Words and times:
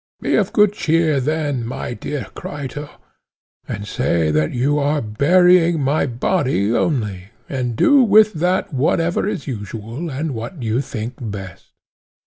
Be 0.19 0.33
of 0.33 0.51
good 0.51 0.73
cheer, 0.73 1.19
then, 1.19 1.63
my 1.63 1.93
dear 1.93 2.25
Crito, 2.33 2.89
and 3.67 3.87
say 3.87 4.31
that 4.31 4.51
you 4.51 4.79
are 4.79 4.99
burying 4.99 5.79
my 5.79 6.07
body 6.07 6.73
only, 6.73 7.25
and 7.47 7.75
do 7.75 8.01
with 8.01 8.33
that 8.33 8.73
whatever 8.73 9.27
is 9.29 9.45
usual, 9.45 10.09
and 10.09 10.33
what 10.33 10.63
you 10.63 10.81
think 10.81 11.13
best. 11.21 11.73